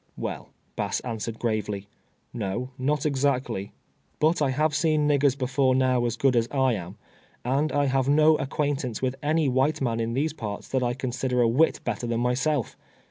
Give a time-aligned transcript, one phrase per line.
[0.27, 1.87] "Well," Bass answered gravely,"
[2.49, 3.71] no, not exactly.
[4.19, 6.97] But I have seen niggei s before now as a'ood as I am,
[7.45, 11.43] and I have no acquaintance with any white man in these parts that I consider
[11.43, 12.75] a whit better tlian myself.